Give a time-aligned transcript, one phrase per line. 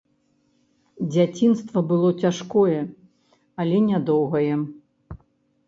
[1.15, 2.79] Дзяцінства было цяжкое,
[3.65, 4.53] але нядоўгае.